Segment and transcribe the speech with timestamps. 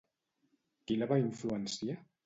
[0.87, 2.01] Qui la va influenciar?